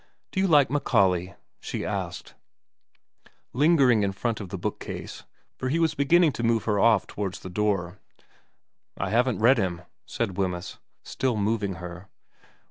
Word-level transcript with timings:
'Do 0.31 0.39
you 0.39 0.47
like 0.47 0.71
Macaulay?' 0.71 1.35
she 1.59 1.85
asked, 1.85 2.33
lingering 3.53 4.01
in 4.01 4.13
front 4.13 4.39
of 4.41 4.49
the 4.49 4.57
bookcase, 4.57 5.25
for 5.59 5.69
he 5.69 5.77
was 5.77 5.93
beginning 5.93 6.31
to 6.31 6.41
move 6.43 6.63
her 6.63 6.77
ofi 6.77 7.05
towards 7.05 7.41
the 7.41 7.51
door.' 7.51 7.99
I 8.97 9.11
haven't 9.11 9.37
read 9.41 9.59
him,' 9.59 9.83
said 10.07 10.37
Wemyss, 10.37 10.79
still 11.03 11.37
moving 11.37 11.75
her. 11.75 12.07